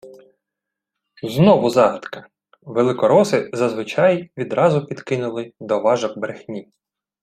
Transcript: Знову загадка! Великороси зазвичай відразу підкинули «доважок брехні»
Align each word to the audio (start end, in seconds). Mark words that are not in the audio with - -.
Знову 1.23 1.69
загадка! 1.69 2.27
Великороси 2.61 3.49
зазвичай 3.53 4.31
відразу 4.37 4.85
підкинули 4.85 5.53
«доважок 5.59 6.17
брехні» 6.17 6.71